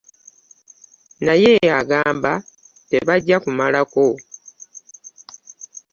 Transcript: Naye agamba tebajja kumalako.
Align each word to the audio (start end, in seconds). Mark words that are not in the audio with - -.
Naye 1.25 1.53
agamba 1.79 2.31
tebajja 2.89 3.37
kumalako. 3.43 4.07